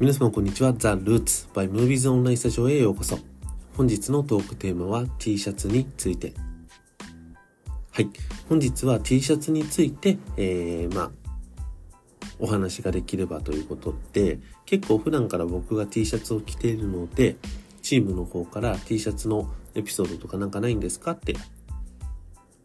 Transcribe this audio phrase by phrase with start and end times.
[0.00, 0.72] 皆様こんにちは。
[0.72, 3.18] ザ・ルーツ by Movies オンラインスタジオへようこそ。
[3.76, 6.32] 本日のトークテーマは T シャツについて。
[7.90, 8.08] はい。
[8.48, 11.10] 本日は T シャツについて、えー、まあ、
[12.38, 17.36] お話ができればということで、結構普段から僕が T シャツを着ているので、
[17.82, 21.34] チームの方から T シャツのエピソードとかなんかないんですかって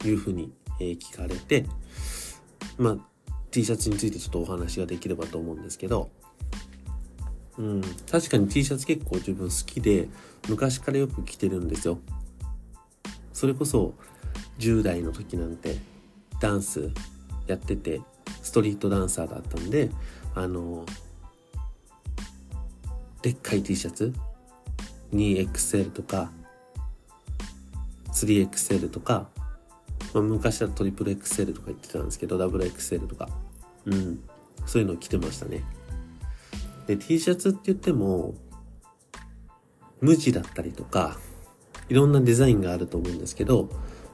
[0.06, 1.66] いうふうに、え、聞かれて、
[2.78, 2.98] まあ、
[3.52, 6.10] T シャツについてちょっとお話ができればと思うんですけど、
[7.58, 10.10] うん、確かに T シャツ結構自分好きで、
[10.50, 12.00] 昔からよく着てるんですよ。
[13.34, 13.94] それこそ、
[14.60, 15.78] 10代の時なんて、
[16.40, 16.92] ダンス
[17.48, 18.02] やってて、
[18.42, 19.90] ストリートダンサーだったんで、
[20.34, 20.86] あの、
[23.22, 24.14] でっかい T シャツ
[25.12, 26.30] 2XL とか
[28.16, 29.28] 3XL とか、
[30.14, 33.28] まあ、昔はトリプル XL とか言ってたんですけど、ダブル XL とか。
[33.86, 34.20] うん。
[34.66, 35.64] そういうのを着てましたね。
[36.88, 38.36] で、T シャツって言っても、
[40.02, 41.18] 無地だったりとか、
[41.90, 43.70] いろんなデザインがあると思うんですけど、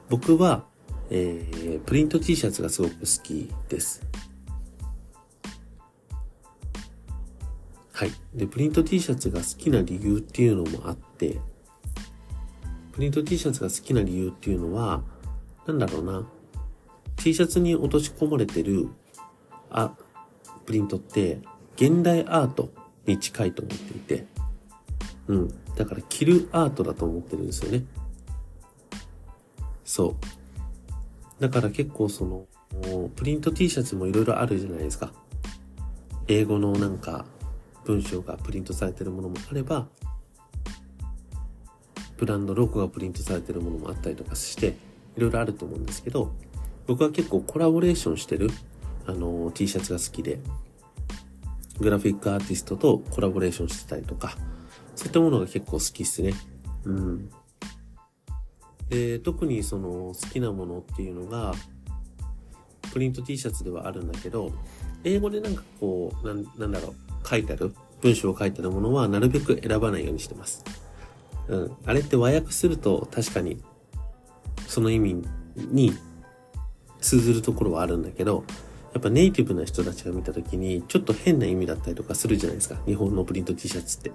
[0.08, 0.66] 僕は、
[1.10, 4.02] えー、プリント T シャツがすごく好きです。
[7.92, 8.10] はい。
[8.34, 11.38] で、プリント T シャツが好きな理由っていうのもあって、
[12.92, 15.02] プリント T シャツが好きな理由っていうのは、
[15.66, 16.26] なんだろうな。
[17.16, 18.88] T シャツに落とし込まれてる、
[19.70, 19.94] あ、
[20.66, 21.40] プリントって、
[21.76, 22.70] 現代アート
[23.06, 24.26] に近いと思っていて、
[25.28, 25.54] うん。
[25.76, 27.84] だから着るアートだと思ってるんですよね。
[29.84, 30.16] そ
[31.38, 31.42] う。
[31.42, 32.46] だから結構その、
[33.16, 35.12] プリント T シャツもいろいろあるじゃないですか。
[36.28, 37.26] 英語のなんか
[37.84, 39.88] 文章がプリントされてるものもあれば、
[42.16, 44.76] ブランドロゴがプリントされてるものもあったりとかして、
[45.16, 46.32] いろいろあると思うんですけど、
[46.86, 48.50] 僕は結構コラボレーションしてる、
[49.06, 50.38] あの、T シャツが好きで、
[51.82, 54.36] グラフィックアーティストとコラボレーションしてたりとか、
[54.94, 56.32] そういったものが結構好きっすね。
[56.84, 57.30] うん。
[58.88, 61.54] で、特にその好きなものっていうのが、
[62.92, 64.52] プリント T シャツではあるんだけど、
[65.04, 70.64] 英語でなんかこう、なん、なんだろう、書いてある、文章を書いてあるものはなるべく選ばないようにしてます。
[71.48, 71.76] うん。
[71.86, 73.62] あれって和訳すると確かに、
[74.66, 75.22] その意味
[75.56, 75.94] に
[77.00, 78.44] 通ずるところはあるんだけど、
[78.92, 82.76] やっぱネイティブな人たちが見た時に、ちょっと変な意味だったりとかするじゃないですか。
[82.86, 84.12] 日本のプリント T シャツって。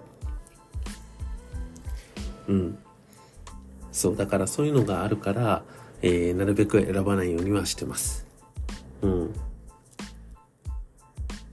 [2.48, 2.78] うん。
[3.92, 5.64] そう、だからそういうのがあるから、
[6.04, 8.28] えー、なるべく選ばないようにはしてます。
[9.02, 9.34] うん。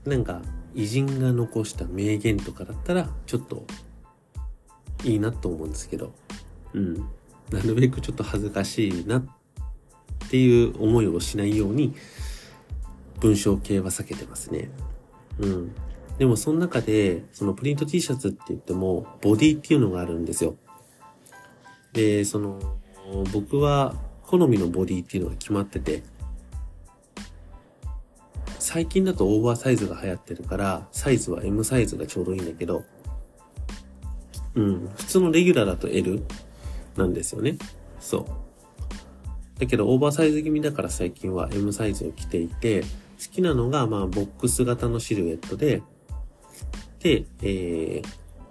[0.05, 0.41] なんか、
[0.75, 3.65] 偉人が残した名言とかだったら、ちょっと、
[5.03, 6.13] いいなと思うんですけど、
[6.73, 6.95] うん。
[7.49, 9.23] なるべくちょっと恥ずかしいなっ
[10.29, 11.95] ていう思いをしないように、
[13.19, 14.69] 文章系は避けてますね。
[15.39, 15.71] うん。
[16.17, 20.55] でもその中で、そのプリント T シャツって言っても、ボディっていうのがあるんですよ。
[21.93, 22.59] で、その、
[23.33, 26.03] 僕は好みのボディっていうのが決まってて、
[28.59, 32.83] 最近だとオーバーサイズが流行ってるから、サイズは M サイズがちょうどいいんだけど、
[34.55, 36.23] うん、普通のレギュラーだと L
[36.95, 37.57] なんですよね。
[37.99, 38.25] そう。
[39.59, 42.83] だけどオーバーサイズ気味だから最近は M サイズを着ていて、
[43.19, 45.81] 好きなのが、まあ、ボックス型のシルエットで、
[46.99, 48.07] で、えー、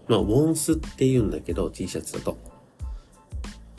[0.08, 2.38] まあ、ウォンスって言うんだけど、T シャツだと。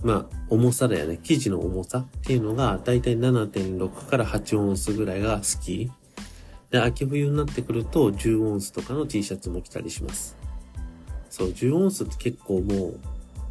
[0.03, 1.19] まあ、重さだよね。
[1.23, 5.91] 生地の重さっていうのが、だいたい7.6から8オンスぐらいが好き。
[6.69, 10.37] で、秋冬になってくると、10オンスとかの T シャツも着たりします。
[11.29, 12.99] そう、10オンスって結構もう、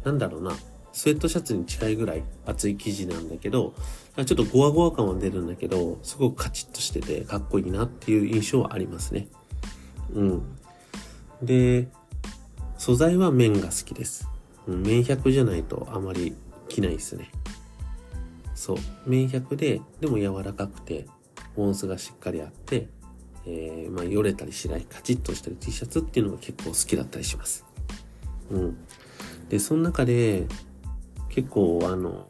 [0.03, 0.51] なんだろうな。
[0.95, 3.73] スウェットシャツに近いぐらい厚い生地なんだけど、
[4.15, 9.27] ちょっとゴワゴワ感は出るんだけど、すごくカチッとしててかっこいいなっていう印象はありますね。
[10.13, 10.57] うん。
[11.41, 11.89] で、
[12.77, 14.29] 素材は綿が好きです。
[14.67, 16.33] 綿100じゃないとあまり
[16.69, 17.29] 着ないですね。
[18.55, 18.77] そう。
[19.05, 21.07] 綿100で、でも柔らかくて、
[21.57, 22.87] 音数がしっかりあって、
[23.45, 27.65] えー、まあ、よれたりしない、カチッとしてる T シャツっていうのが結構好きだったりします。
[28.49, 28.77] うん。
[29.49, 30.47] で、その中で、
[31.35, 32.27] 結構あの、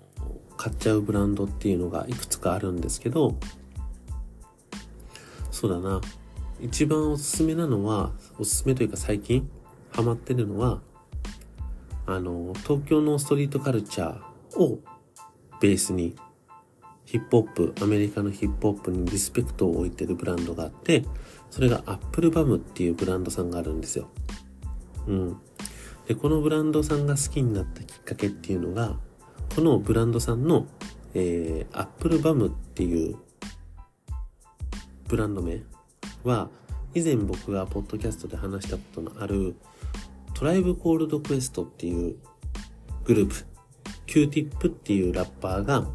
[0.57, 3.36] 買っちゃうブランドっていうのがいくつかあるんですけど、
[5.52, 6.02] そうだな。
[6.60, 9.48] 一番おすすめなのは、おすすめというか最近
[9.92, 10.81] ハマってるのは、
[12.07, 14.80] あの、東京のストリートカルチャーを
[15.62, 16.16] ベースに
[17.06, 21.06] ヒップホップ、アメリカのヒップホップにリスペクトを置いてるブランドがあって、
[21.52, 24.10] それがアップルバムっていうブランドさんがあるんですよ。
[25.06, 25.38] うん。
[26.07, 28.98] で、このブランドさんが好きになったきっかけっていうのが、
[29.56, 30.68] このブランドさんの、
[31.13, 33.18] えー、アップルバムっていう
[35.07, 35.62] ブランド名
[36.24, 36.50] は、
[36.94, 39.56] 以前僕がポッドキャストで話したことのある
[40.34, 42.16] トライブコールドクエストっていう
[43.06, 43.46] グループ、
[44.06, 45.88] Q-Tip っていうラッパーが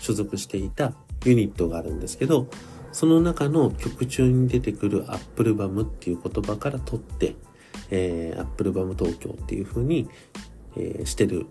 [0.00, 0.94] 所属していた
[1.24, 2.46] ユニットがあるんですけど、
[2.92, 7.36] その中の曲中に出てくるアップルバムっていう言葉から取って、
[7.90, 10.08] えー、アップルバム東京っていう風に、
[10.76, 11.46] えー、してる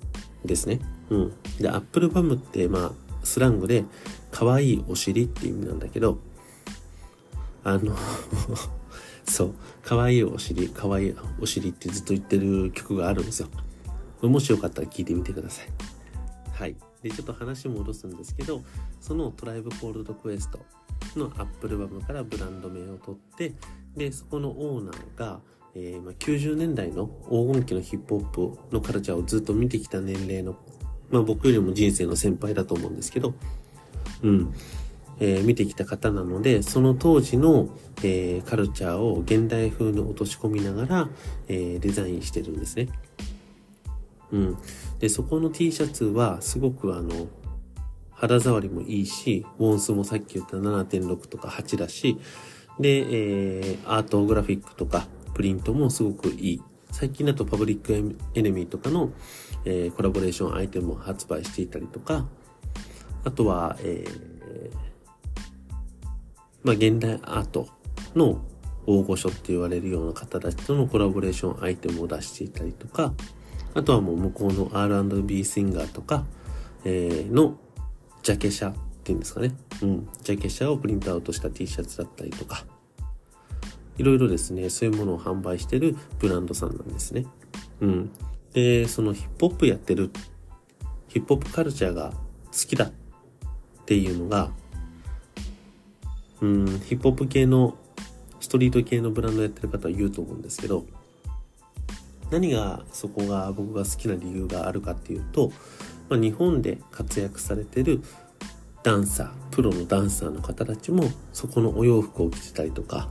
[0.46, 0.80] んですね。
[1.10, 1.34] うん。
[1.60, 2.92] で、アップルバムって、まあ、
[3.24, 3.84] スラングで、
[4.32, 6.20] 可愛いお尻っていう意味なんだけど、
[7.64, 7.96] あの
[9.26, 9.54] そう、
[9.84, 13.48] 可愛いお尻、可愛いお尻ってずっと言ってる曲があるんですよ。
[14.22, 15.68] もしよかったら聞いてみてください。
[16.52, 16.76] はい。
[17.02, 18.62] で、ちょっと話戻すんですけど、
[19.00, 20.60] そのトライブコールドクエスト
[21.16, 23.54] のアップルバムからブランド名を取って、
[23.96, 25.40] で、そこのオーナーが、
[25.82, 30.58] えー、まあ、90年代の黄金期のヒップホップのカルチャーをずっと見てきた年齢の、
[31.10, 33.34] まあ僕よりも人生の先輩だと思うんですけど、
[34.22, 34.54] うん、
[35.22, 37.70] えー、見てきた方なので、その当時の、
[38.04, 41.10] えー、カルチャーを現代風に落とし込みながら、
[41.48, 42.90] え、デザインしてるんですね。
[44.34, 44.58] うん。
[45.00, 47.28] で、そこの T シャツはすごくあの、
[48.12, 52.18] 肌触りもいいし、ウォンスもさっき言った7.6とか8だし、
[52.80, 55.08] で、えー、アートグラフィックとか
[55.40, 56.62] プリントもすごくいい。
[56.92, 59.14] 最近だとパブリックエネミーとかの、
[59.64, 62.26] えー、コラボレーションアイテムを発売していたりとか、
[63.24, 64.70] あとは、えー、
[66.62, 67.70] まあ、現代アート
[68.16, 68.42] の
[68.86, 73.14] 大御所って言われるような方たちとのコラボレーションアイテムを出していたりとか、
[73.76, 76.26] あとはもう向こうの R&B シンガーとか、
[76.84, 77.56] えー、の
[78.24, 78.74] ジャケ写っ
[79.06, 79.56] ていうんですかね。
[79.84, 80.10] うん。
[80.22, 82.66] ジャケ写をプリントアウトした T シャツだったりとか、
[84.00, 87.26] いろいろですね、そういうものを販売してるブランドさんなんですね。
[87.82, 88.10] うん。
[88.54, 90.10] で、そのヒップホップやってる、
[91.10, 92.14] ヒップホップカルチャーが
[92.46, 92.92] 好きだっ
[93.86, 94.52] ていうのが、
[96.40, 97.78] うん、ヒップホップ系の、
[98.40, 100.86] ストリート系のブランドやってる方は言うと思うんですけど、
[102.32, 105.52] 何がそこが僕が好きな理由があるかっていうと、
[106.08, 108.02] まあ、日本で活躍されてる
[108.82, 111.04] ダンサー、プロのダンサーの方たちも
[111.34, 113.10] そこのお洋服を着てたりとか、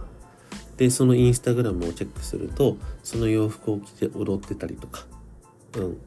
[0.78, 5.04] で、そのインスタグラムをチェックすると、その洋服を着て踊ってたりとか、
[5.76, 5.98] うん。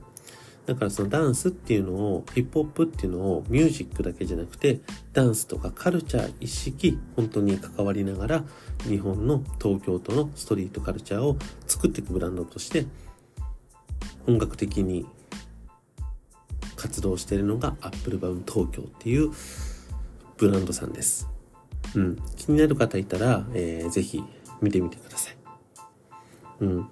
[0.66, 4.80] だからそのダンスっていうのを、ヒップホップっていうのをミュージックだけじゃなくて、
[5.12, 8.44] ダンスとかカルチャー一式、本当に関わりながら、
[8.88, 11.38] 日本の東京都のストリートカルチャーを
[11.68, 12.86] 作っていくブランドとして、
[14.26, 15.06] 本格的に
[16.78, 19.32] 活動しているのがアップルバウン東京っていう
[20.38, 21.28] ブランドさんです。
[21.96, 22.18] うん。
[22.38, 24.24] 気になる方いたら、えー、ぜひ
[24.62, 25.38] 見てみてください。
[26.62, 26.90] うん。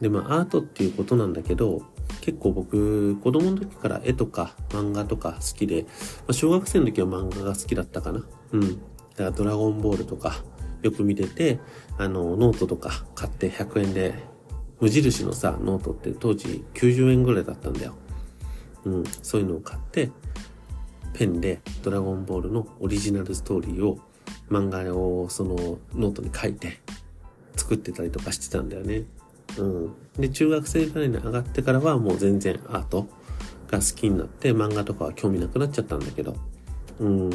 [0.00, 1.82] で、まあ、アートっていうことなんだけど、
[2.20, 5.88] 結構僕、子供の時から絵とか漫画とか好きで、ま
[6.28, 8.24] あ、小学生の時は漫画が好きだったかな。
[8.52, 8.60] うん。
[8.60, 8.78] だか
[9.24, 10.42] らドラゴンボールとか
[10.82, 11.60] よく見てて、
[11.98, 14.14] あの、ノートとか買って100円で、
[14.80, 17.94] 無印のさ、ノートって当時90円ぐらいだったんだよ。
[18.84, 19.04] うん。
[19.22, 20.10] そういうのを買って、
[21.14, 23.98] ペンでドラゴンボールのオリジナルストーリーを
[24.50, 26.80] 漫画をそのノートに書いて
[27.56, 29.04] 作ってたりとかしてたんだよね。
[29.58, 29.94] うん。
[30.18, 33.06] で、中学生ぐらいに上がってからはもう全然アート
[33.70, 36.36] が好きになって漫画とかは興味なくなっちゃったんだけど。
[37.00, 37.30] うん。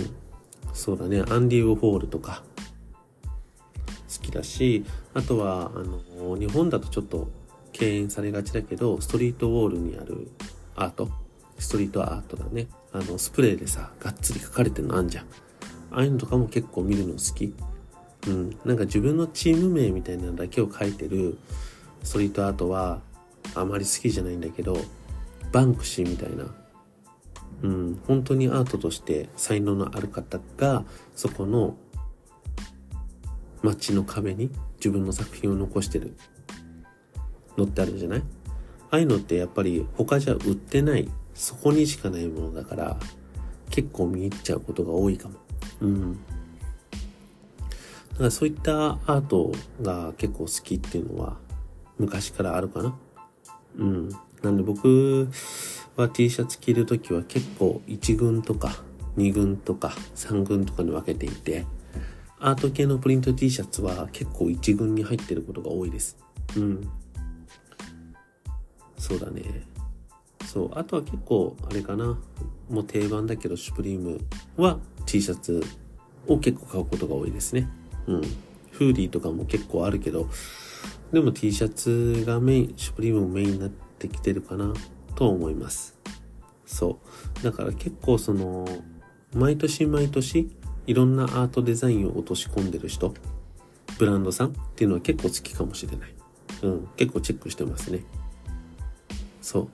[0.74, 1.24] そうだね。
[1.30, 2.44] アンディ・ウォールとか
[4.10, 7.30] 好きだし、あとは、あの、日本だとちょっと
[7.72, 10.30] 敬遠されがちだけど、ストリートウォールにある
[10.76, 11.10] アート、
[11.58, 12.68] ストリートアートだね。
[12.92, 15.26] あの、スプレーでさ、がっつり書かれてるのあんじゃん。
[15.92, 17.54] ああいうのとかも結構見るの好き。
[18.28, 18.50] うん。
[18.66, 21.38] なんか自分のチーム名みたいなのだけを書いてる
[22.04, 23.02] ストリートアートは
[23.56, 24.78] あまり好きじゃないんだけど、
[25.52, 26.46] バンクシーみたいな、
[27.64, 30.84] うん、本当にアートとして才能のある方が、
[31.16, 31.76] そこの
[33.62, 36.16] 街の壁に自分の作品を残してる
[37.58, 38.24] のってあるじゃない？
[38.92, 42.98] ああいうのってやっぱり他じゃ売ってない、そこにしかないものだから、
[43.70, 45.36] 結構見入っちゃうことが多いかも。
[45.82, 46.20] うん。
[48.20, 51.38] だかそういったアートが結構好きっていうのは
[51.98, 52.96] 昔からあるかな。
[53.78, 54.10] うん。
[54.42, 55.30] なんで僕
[55.96, 58.84] は T シャツ着るときは結構1軍とか
[59.18, 61.66] 2軍とか3軍とかに分けていて、
[62.40, 66.18] アート系のプリント T シャツは結構1軍に入ってることが多いです。
[66.58, 66.90] うん。
[68.98, 69.44] そうだね。
[70.46, 70.72] そう。
[70.74, 72.20] あとは結構、あれかな。
[72.70, 74.20] もう定番だけど、シュプリーム
[74.58, 75.64] は T シャツ
[76.28, 77.70] を結構買うことが多いですね。
[78.10, 78.22] うん。
[78.72, 80.30] フーディーとかも結構あるけど、
[81.12, 84.74] でも T シャツがメイン、シュプリームもメインになってきてるかな
[85.16, 85.98] と思います。
[86.66, 87.00] そ
[87.42, 87.44] う。
[87.44, 88.68] だから結構その、
[89.34, 90.50] 毎年毎年
[90.88, 93.14] いろんなアートデザインを落とし込んでる人
[94.00, 96.14] ブランドさんっていうのは結構好きかもしれない。
[96.64, 98.04] うん、結構チェックしてますね。
[99.42, 99.70] そう。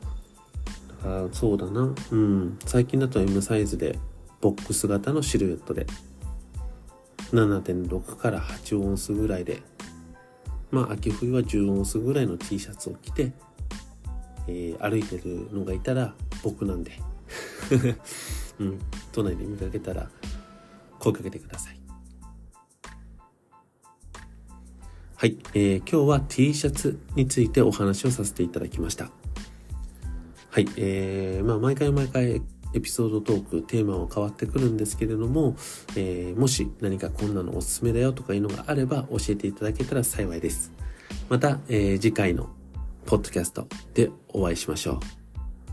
[1.03, 1.93] だからそうだな。
[2.11, 2.57] うん。
[2.65, 3.99] 最近だと M サイズで
[4.41, 5.85] ボックス型のシルエットで
[7.31, 9.61] 7.6から8オンスぐらいで。
[10.71, 13.31] まあ秋冬は10オンスぐらいの T シャツを着て、
[14.47, 16.13] えー、歩いてるのがいたら
[16.43, 16.91] 僕なんで。
[18.59, 18.79] うん、
[19.11, 20.09] 都内で見かけたら
[20.99, 21.79] 声かけてください。
[25.17, 29.09] はい、えー、今日は T シャツについてお話をさせていただきました。
[30.49, 32.41] はい、えー、まあ毎回毎回
[32.75, 35.55] エピソードトーク、テーマは変わってくるんですけれども、
[35.95, 40.71] えー、もし何かこんなのおすすめだよとかいうのがあれば教えていただけたら幸いです。
[41.29, 42.49] また、えー、次回の
[43.05, 44.99] ポッドキャストでお会いしましょう。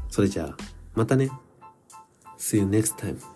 [0.09, 0.57] それじゃあ、
[0.95, 1.29] またね。
[2.39, 3.32] See you next time.